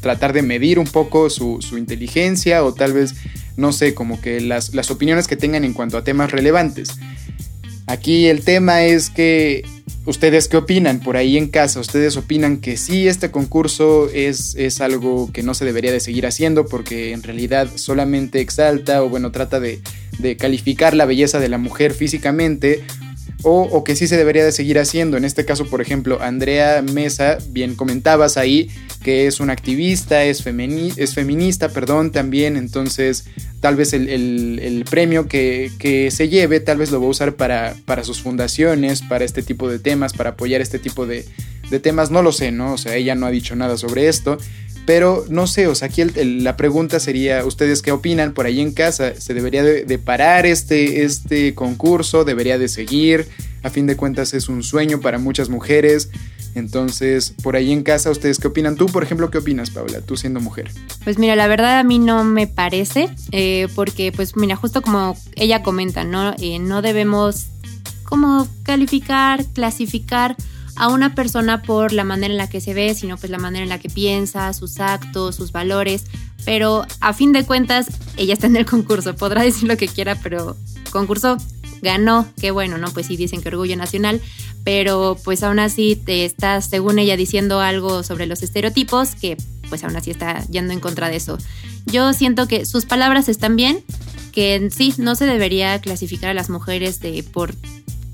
[0.00, 3.14] tratar de medir un poco su, su inteligencia o tal vez
[3.58, 6.90] no sé, como que las, opiniones que tengan en cuanto a temas relevantes.
[7.88, 9.66] Aquí el tema es que
[10.08, 11.80] ¿Ustedes qué opinan por ahí en casa?
[11.80, 16.26] ¿Ustedes opinan que sí, este concurso es, es, algo que no se debería de seguir
[16.26, 19.82] haciendo porque en realidad solamente exalta o bueno, trata de,
[20.18, 22.84] de calificar la belleza de la mujer físicamente?
[23.42, 25.16] O, que sí se debería de seguir haciendo.
[25.16, 28.68] En este caso, por ejemplo, Andrea Mesa, bien comentabas ahí
[29.02, 33.26] que es una activista, es, es feminista, perdón, también, entonces
[33.60, 38.04] tal vez el, premio que, se lleve, tal vez lo va a usar para, para,
[38.04, 41.24] sus fundaciones, para este tipo de temas, para apoyar este tipo de,
[41.70, 42.72] de temas, no lo sé, ¿no?
[42.74, 44.38] O sea, ella no ha dicho nada sobre esto,
[44.88, 48.72] pero no sé, o sea, aquí la pregunta sería, ¿ustedes qué opinan por ahí en
[48.72, 49.12] casa?
[49.20, 52.24] ¿Se debería de, parar este, este concurso?
[52.24, 53.28] ¿Debería de seguir?
[53.62, 56.08] A fin de cuentas es un sueño para muchas mujeres.
[56.54, 58.76] Entonces, por ahí en casa, ¿ustedes qué opinan?
[58.76, 60.00] Tú, por ejemplo, ¿qué opinas, Paula?
[60.00, 60.70] Tú siendo mujer.
[61.04, 65.18] Pues mira, la verdad a mí no me parece, eh, porque pues mira, justo como
[65.34, 66.34] ella comenta, ¿no?
[66.38, 67.48] Eh, no debemos
[68.04, 70.34] como calificar, clasificar
[70.78, 73.64] a una persona por la manera en la que se ve, sino pues la manera
[73.64, 76.04] en la que piensa, sus actos, sus valores.
[76.44, 80.14] Pero a fin de cuentas, ella está en el concurso, podrá decir lo que quiera,
[80.14, 80.56] pero
[80.90, 81.36] concurso
[81.82, 82.90] ganó, qué bueno, ¿no?
[82.92, 84.20] Pues sí dicen que orgullo nacional,
[84.64, 89.36] pero pues aún así te estás, según ella, diciendo algo sobre los estereotipos que
[89.68, 91.38] pues aún así está yendo en contra de eso.
[91.86, 93.84] Yo siento que sus palabras están bien,
[94.32, 97.54] que sí, no se debería clasificar a las mujeres de por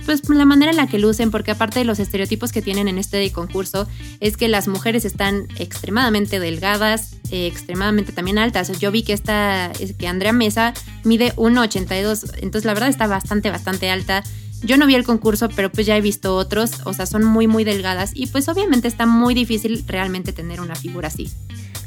[0.04, 2.98] pues la manera en la que lucen, porque aparte de los estereotipos que tienen en
[2.98, 3.88] este concurso,
[4.20, 8.78] es que las mujeres están extremadamente delgadas, eh, extremadamente también altas.
[8.78, 13.90] Yo vi que esta, que Andrea Mesa mide 1,82, entonces la verdad está bastante, bastante
[13.90, 14.22] alta.
[14.62, 17.46] Yo no vi el concurso, pero pues ya he visto otros, o sea, son muy,
[17.46, 21.30] muy delgadas y pues obviamente está muy difícil realmente tener una figura así.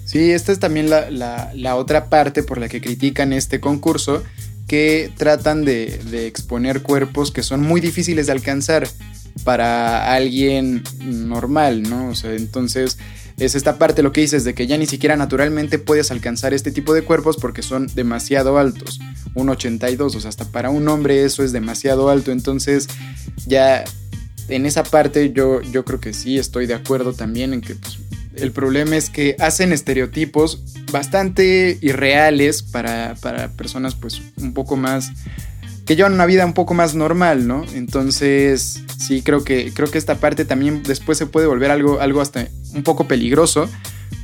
[0.08, 4.24] Sí, esta es también la, otra parte por la que critican este concurso,
[4.68, 8.88] que tratan de, de, exponer cuerpos que son muy difíciles de alcanzar
[9.44, 12.10] para alguien normal, ¿no?
[12.10, 12.98] O sea, entonces
[13.38, 16.72] es esta parte lo que dices de que ya ni siquiera naturalmente puedes alcanzar este
[16.72, 19.00] tipo de cuerpos porque son demasiado altos.
[19.36, 22.32] Un 82, o sea, hasta para un hombre eso es demasiado alto.
[22.32, 22.88] Entonces,
[23.46, 23.84] ya
[24.48, 28.00] en esa parte yo, yo creo que sí estoy de acuerdo también en que pues,
[28.40, 33.16] el problema es que hacen estereotipos bastante irreales para,
[33.58, 35.12] personas pues un poco más
[35.86, 37.64] que llevan una vida un poco más normal, ¿no?
[37.74, 42.20] Entonces, sí, creo que, creo que esta parte también después se puede volver algo, algo
[42.20, 43.70] hasta un poco peligroso,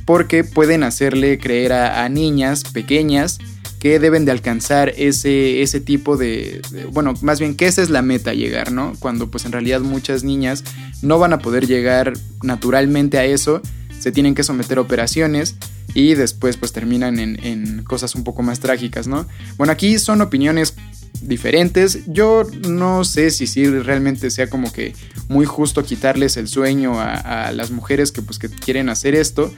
[0.04, 3.38] porque pueden hacerle creer a, niñas pequeñas
[3.78, 7.88] que deben de alcanzar ese, ese tipo de, de, bueno, más bien que esa es
[7.88, 8.92] la meta llegar, ¿no?
[8.98, 10.64] Cuando pues en realidad muchas niñas
[11.00, 13.62] no van a poder llegar naturalmente a eso
[13.98, 15.56] se tienen que someter a operaciones
[15.94, 19.26] y después pues terminan en, cosas un poco más trágicas, ¿no?
[19.56, 20.74] Bueno, aquí son opiniones
[21.22, 22.00] diferentes.
[22.06, 24.94] Yo no sé si sí realmente sea como que
[25.28, 29.52] muy justo quitarles el sueño a, a las mujeres que pues que quieren hacer esto.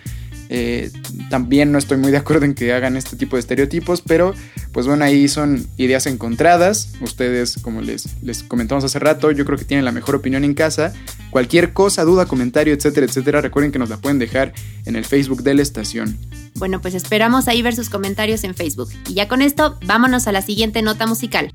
[0.49, 0.91] Eh,
[1.31, 4.35] también no estoy muy de acuerdo en que hagan este tipo de estereotipos, pero
[4.73, 6.93] pues bueno, ahí son ideas encontradas.
[7.01, 10.55] Ustedes, como les, les comentamos hace rato, yo creo que tienen la mejor opinión en
[10.55, 10.93] casa.
[11.31, 14.53] Cualquier cosa, duda, comentario, etcétera, etcétera, recuerden que nos la pueden dejar
[14.85, 16.19] en el Facebook de la estación.
[16.55, 18.89] Bueno, pues esperamos ahí ver sus comentarios en Facebook.
[19.09, 21.53] Y ya con esto, vámonos a la siguiente nota musical.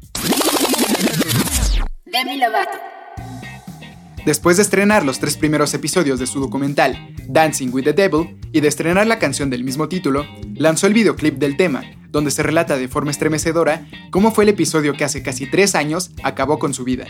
[2.05, 2.90] Demi Lovato.
[4.25, 8.61] Después de estrenar los tres primeros episodios de su documental Dancing with the Devil y
[8.61, 12.77] de estrenar la canción del mismo título, lanzó el videoclip del tema, donde se relata
[12.77, 16.83] de forma estremecedora cómo fue el episodio que hace casi tres años acabó con su
[16.83, 17.07] vida.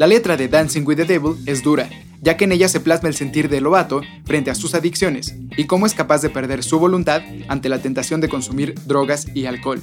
[0.00, 1.90] La letra de Dancing with the Devil es dura,
[2.22, 5.66] ya que en ella se plasma el sentir de Lobato frente a sus adicciones y
[5.66, 9.82] cómo es capaz de perder su voluntad ante la tentación de consumir drogas y alcohol.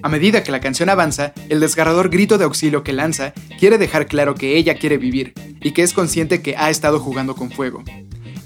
[0.00, 4.06] A medida que la canción avanza, el desgarrador grito de auxilio que lanza quiere dejar
[4.06, 7.84] claro que ella quiere vivir y que es consciente que ha estado jugando con fuego.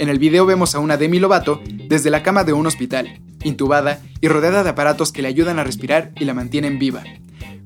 [0.00, 4.03] En el video vemos a una Demi Lovato desde la cama de un hospital, intubada
[4.20, 7.05] y rodeada de aparatos que le ayudan a respirar y la mantienen viva.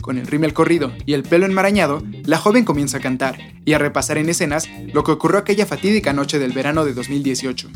[0.01, 3.79] Con el rímel corrido y el pelo enmarañado, la joven comienza a cantar y a
[3.79, 7.69] repasar en escenas lo que ocurrió aquella fatídica noche del verano de 2018.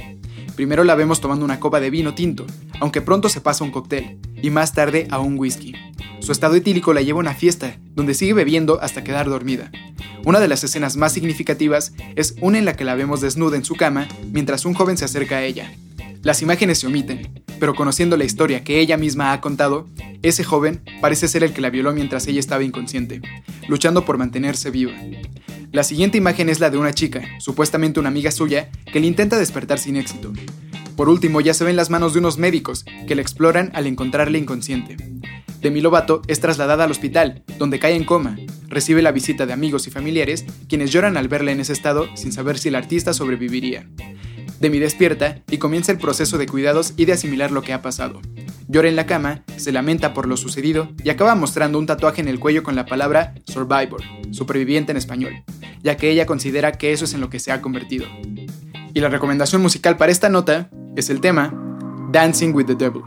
[0.56, 2.46] Primero la vemos tomando una copa de vino tinto,
[2.80, 5.74] aunque pronto se pasa un cóctel, y más tarde a un whisky.
[6.20, 9.70] Su estado etílico la lleva a una fiesta, donde sigue bebiendo hasta quedar dormida.
[10.24, 13.64] Una de las escenas más significativas es una en la que la vemos desnuda en
[13.64, 15.72] su cama mientras un joven se acerca a ella.
[16.22, 19.88] Las imágenes se omiten, pero conociendo la historia que ella misma ha contado,
[20.22, 23.20] ese joven parece ser el que la violó mientras ella estaba inconsciente,
[23.66, 24.92] luchando por mantenerse viva.
[25.72, 29.36] La siguiente imagen es la de una chica, supuestamente una amiga suya, que le intenta
[29.36, 30.32] despertar sin éxito.
[30.96, 34.38] Por último, ya se ven las manos de unos médicos que la exploran al encontrarla
[34.38, 34.96] inconsciente.
[35.60, 38.36] Demi Lovato es trasladada al hospital, donde cae en coma.
[38.68, 42.32] Recibe la visita de amigos y familiares, quienes lloran al verla en ese estado sin
[42.32, 43.88] saber si el artista sobreviviría.
[44.62, 48.20] Demi despierta y comienza el proceso de cuidados y de asimilar lo que ha pasado.
[48.68, 52.28] Llora en la cama, se lamenta por lo sucedido y acaba mostrando un tatuaje en
[52.28, 55.32] el cuello con la palabra Survivor, superviviente en español,
[55.82, 58.06] ya que ella considera que eso es en lo que se ha convertido.
[58.94, 61.52] Y la recomendación musical para esta nota es el tema
[62.12, 63.02] Dancing with the Devil.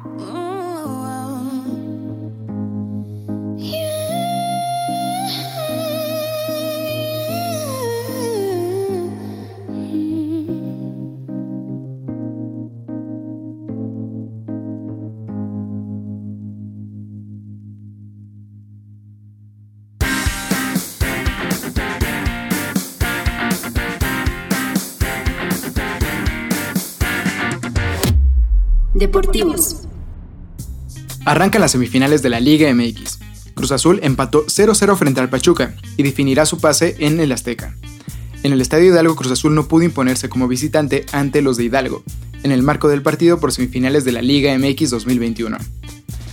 [28.96, 29.82] Deportivos.
[31.26, 33.20] Arrancan las semifinales de la Liga MX.
[33.54, 37.76] Cruz Azul empató 0-0 frente al Pachuca y definirá su pase en el Azteca.
[38.44, 42.04] En el Estadio Hidalgo Cruz Azul no pudo imponerse como visitante ante los de Hidalgo,
[42.44, 45.58] en el marco del partido por semifinales de la Liga MX 2021.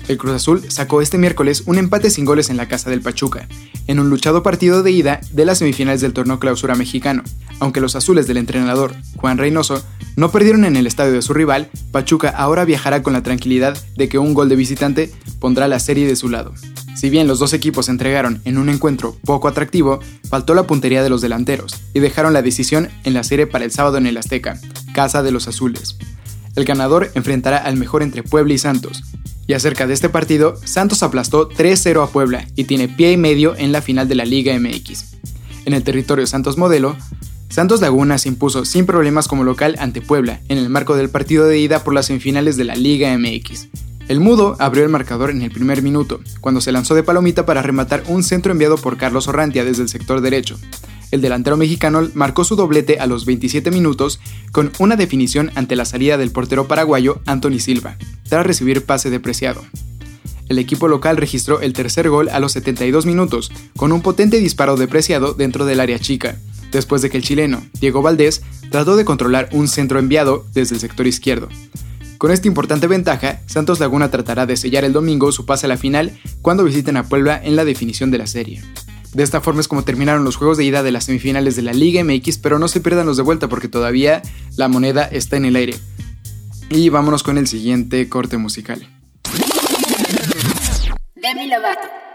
[0.06, 3.48] El Cruz Azul sacó este miércoles un empate sin goles en la casa del Pachuca,
[3.88, 7.24] en un luchado partido de ida de las semifinales del torneo clausura mexicano.
[7.60, 9.82] Aunque los azules del entrenador, Juan Reynoso,
[10.16, 14.08] no perdieron en el estadio de su rival, Pachuca ahora viajará con la tranquilidad de
[14.08, 16.52] que un gol de visitante pondrá la serie de su lado.
[16.94, 21.08] Si bien los dos equipos entregaron en un encuentro poco atractivo, faltó la puntería de
[21.08, 24.60] los delanteros y dejaron la decisión en la serie para el sábado en el Azteca,
[24.94, 25.96] casa de los azules.
[26.54, 29.02] El ganador enfrentará al mejor entre Puebla y Santos,
[29.46, 33.56] y acerca de este partido, Santos aplastó 3-0 a Puebla y tiene pie y medio
[33.56, 35.16] en la final de la Liga MX.
[35.64, 36.96] En el territorio Santos Modelo,
[37.52, 41.44] Santos Laguna se impuso sin problemas como local ante Puebla en el marco del partido
[41.44, 43.68] de ida por las semifinales de la Liga MX.
[44.08, 47.60] El Mudo abrió el marcador en el primer minuto, cuando se lanzó de palomita para
[47.60, 50.58] rematar un centro enviado por Carlos Orrantia desde el sector derecho.
[51.10, 54.18] El delantero mexicano marcó su doblete a los 27 minutos
[54.50, 57.98] con una definición ante la salida del portero paraguayo Anthony Silva,
[58.30, 59.62] tras recibir pase depreciado.
[60.48, 64.76] El equipo local registró el tercer gol a los 72 minutos, con un potente disparo
[64.76, 66.38] depreciado dentro del área chica,
[66.72, 70.80] después de que el chileno, Diego Valdés, trató de controlar un centro enviado desde el
[70.80, 71.48] sector izquierdo.
[72.18, 75.76] Con esta importante ventaja, Santos Laguna tratará de sellar el domingo su pase a la
[75.76, 78.62] final cuando visiten a Puebla en la definición de la serie.
[79.12, 81.72] De esta forma es como terminaron los juegos de ida de las semifinales de la
[81.72, 84.22] Liga MX, pero no se pierdan los de vuelta porque todavía
[84.56, 85.74] la moneda está en el aire.
[86.70, 88.88] Y vámonos con el siguiente corte musical.
[91.16, 92.11] Demi Lovato.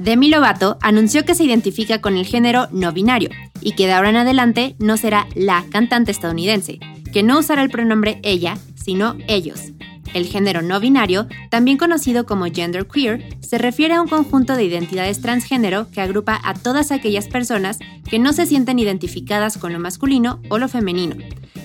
[0.00, 3.28] Demi Lovato anunció que se identifica con el género no binario
[3.60, 6.80] y que de ahora en adelante no será la cantante estadounidense,
[7.12, 9.72] que no usará el pronombre ella, sino ellos,
[10.14, 14.64] el género no binario, también conocido como gender queer, se refiere a un conjunto de
[14.64, 17.78] identidades transgénero que agrupa a todas aquellas personas
[18.08, 21.16] que no se sienten identificadas con lo masculino o lo femenino.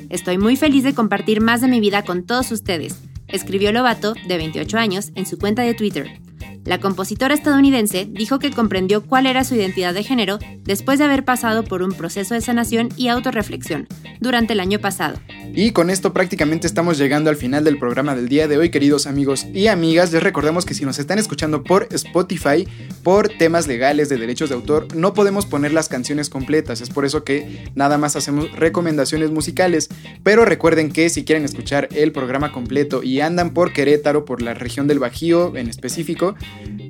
[0.09, 4.35] Estoy muy feliz de compartir más de mi vida con todos ustedes, escribió Lobato, de
[4.35, 6.24] 28 años, en su cuenta de Twitter.
[6.65, 11.23] La compositora estadounidense dijo que comprendió cuál era su identidad de género después de haber
[11.23, 13.87] pasado por un proceso de sanación y autorreflexión
[14.19, 15.17] durante el año pasado.
[15.57, 19.07] Y con esto prácticamente estamos llegando al final del programa del día de hoy, queridos
[19.07, 20.11] amigos y amigas.
[20.11, 22.67] Les recordamos que si nos están escuchando por Spotify,
[23.03, 26.81] por temas legales de derechos de autor, no podemos poner las canciones completas.
[26.81, 29.87] Es por eso que nada más hacemos recomendaciones musicales.
[30.23, 34.55] Pero recuerden que si quieren escuchar el programa completo y andan por Querétaro, por la
[34.55, 36.35] región del Bajío en específico,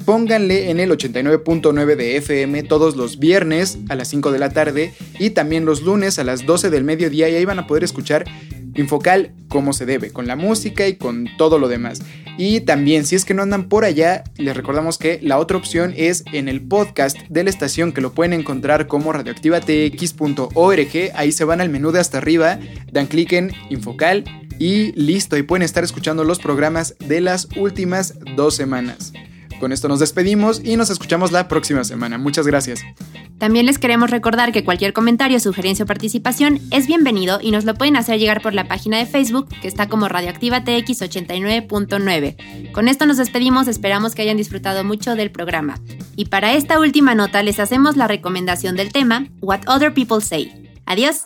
[0.05, 4.93] pónganle en el 89.9 de FM todos los viernes a las 5 de la tarde
[5.19, 8.25] y también los lunes a las 12 del mediodía y ahí van a poder escuchar
[8.75, 12.01] Infocal como se debe, con la música y con todo lo demás.
[12.37, 15.93] Y también, si es que no andan por allá, les recordamos que la otra opción
[15.95, 21.11] es en el podcast de la estación que lo pueden encontrar como radioactivatx.org.
[21.15, 22.59] Ahí se van al menú de hasta arriba,
[22.91, 24.25] dan clic en Infocal
[24.59, 29.13] y listo, y pueden estar escuchando los programas de las últimas dos semanas.
[29.59, 32.17] Con esto nos despedimos y nos escuchamos la próxima semana.
[32.17, 32.81] Muchas gracias.
[33.37, 37.73] También les queremos recordar que cualquier comentario, sugerencia o participación es bienvenido y nos lo
[37.73, 42.71] pueden hacer llegar por la página de Facebook que está como Radioactiva TX 89.9.
[42.71, 45.79] Con esto nos despedimos, esperamos que hayan disfrutado mucho del programa.
[46.15, 50.71] Y para esta última nota les hacemos la recomendación del tema What Other People Say.
[50.85, 51.25] Adiós.